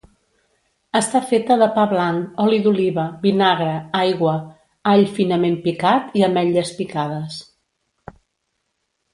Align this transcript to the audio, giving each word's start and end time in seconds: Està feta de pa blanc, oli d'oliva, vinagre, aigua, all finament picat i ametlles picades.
Està 0.99 1.19
feta 1.31 1.57
de 1.61 1.65
pa 1.75 1.83
blanc, 1.91 2.39
oli 2.45 2.59
d'oliva, 2.63 3.03
vinagre, 3.27 3.75
aigua, 4.01 4.33
all 4.93 5.07
finament 5.19 5.61
picat 5.69 6.19
i 6.23 6.27
ametlles 6.31 6.73
picades. 6.81 7.39